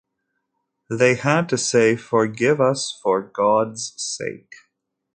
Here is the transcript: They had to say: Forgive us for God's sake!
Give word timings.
They 0.89 1.13
had 1.13 1.47
to 1.49 1.59
say: 1.59 1.95
Forgive 1.95 2.59
us 2.59 2.91
for 3.03 3.21
God's 3.21 3.93
sake! 4.01 4.51